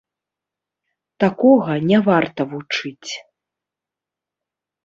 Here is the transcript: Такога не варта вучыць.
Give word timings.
Такога 1.25 1.73
не 1.91 1.99
варта 2.07 2.41
вучыць. 2.55 3.11